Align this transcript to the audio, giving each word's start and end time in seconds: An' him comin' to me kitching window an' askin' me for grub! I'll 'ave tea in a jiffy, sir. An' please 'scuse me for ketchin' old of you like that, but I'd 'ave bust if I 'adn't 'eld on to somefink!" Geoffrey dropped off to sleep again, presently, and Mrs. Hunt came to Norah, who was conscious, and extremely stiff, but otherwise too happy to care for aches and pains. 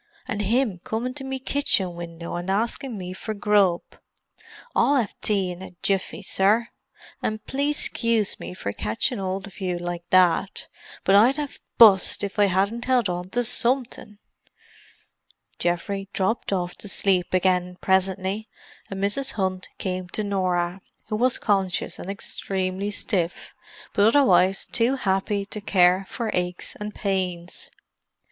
An' 0.27 0.39
him 0.39 0.79
comin' 0.83 1.13
to 1.13 1.23
me 1.23 1.37
kitching 1.37 1.95
window 1.95 2.35
an' 2.35 2.49
askin' 2.49 2.97
me 2.97 3.13
for 3.13 3.35
grub! 3.35 3.83
I'll 4.75 4.95
'ave 4.99 5.13
tea 5.21 5.51
in 5.51 5.61
a 5.61 5.75
jiffy, 5.83 6.23
sir. 6.23 6.69
An' 7.21 7.37
please 7.45 7.77
'scuse 7.77 8.39
me 8.39 8.55
for 8.55 8.71
ketchin' 8.73 9.19
old 9.19 9.45
of 9.45 9.61
you 9.61 9.77
like 9.77 10.03
that, 10.09 10.65
but 11.03 11.13
I'd 11.13 11.37
'ave 11.37 11.57
bust 11.77 12.23
if 12.23 12.39
I 12.39 12.45
'adn't 12.47 12.89
'eld 12.89 13.09
on 13.09 13.29
to 13.29 13.41
somefink!" 13.41 14.17
Geoffrey 15.59 16.09
dropped 16.13 16.51
off 16.51 16.73
to 16.77 16.89
sleep 16.89 17.31
again, 17.31 17.77
presently, 17.79 18.49
and 18.89 19.03
Mrs. 19.03 19.33
Hunt 19.33 19.69
came 19.77 20.09
to 20.09 20.23
Norah, 20.23 20.81
who 21.09 21.15
was 21.15 21.37
conscious, 21.37 21.99
and 21.99 22.09
extremely 22.09 22.89
stiff, 22.89 23.53
but 23.93 24.07
otherwise 24.07 24.65
too 24.65 24.95
happy 24.95 25.45
to 25.45 25.61
care 25.61 26.07
for 26.09 26.31
aches 26.33 26.75
and 26.77 26.95
pains. 26.95 27.69